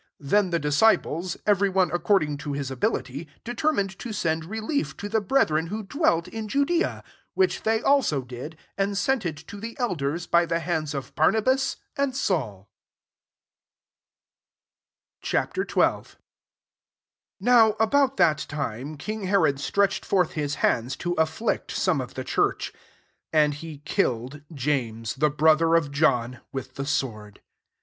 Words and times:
29 0.17 0.29
Then 0.31 0.49
the 0.49 0.55
m 0.55 0.55
ACTS 0.55 0.55
XII. 0.55 0.61
disciples, 0.79 1.37
every 1.45 1.69
one 1.69 1.91
according 1.93 2.35
to 2.37 2.53
his 2.53 2.71
ability, 2.71 3.27
determined 3.43 3.99
to 3.99 4.11
send 4.11 4.45
relief 4.45 4.97
to 4.97 5.07
the 5.07 5.21
brethren 5.21 5.67
who 5.67 5.83
dwelt 5.83 6.27
in 6.27 6.47
Judea: 6.47 7.03
30 7.05 7.05
which 7.35 7.61
they 7.61 7.81
aUo 7.81 8.27
did; 8.27 8.57
and 8.79 8.97
sent 8.97 9.27
it 9.27 9.37
to 9.45 9.57
the 9.59 9.77
el 9.77 9.93
ders 9.93 10.25
by 10.25 10.47
the 10.47 10.57
hands 10.57 10.95
of 10.95 11.13
Barnabas 11.13 11.75
and 11.95 12.15
Saul* 12.17 12.67
Ch. 15.21 15.35
XII. 15.35 15.71
1 15.75 16.05
NOW 17.39 17.75
about 17.79 18.17
that 18.17 18.39
time, 18.49 18.97
king 18.97 19.25
Herod 19.25 19.59
stretched 19.59 20.03
forth 20.03 20.31
fiU 20.33 20.55
hands 20.55 20.95
to 20.95 21.13
afflict 21.13 21.69
some 21.69 22.01
of 22.01 22.15
the 22.15 22.23
church. 22.23 22.71
2 23.33 23.37
And 23.37 23.53
he 23.53 23.77
killed 23.85 24.41
James, 24.51 25.13
the 25.13 25.29
brother 25.29 25.75
of 25.75 25.91
John, 25.91 26.39
with 26.51 26.73
the 26.73 26.87
sword. 26.87 27.41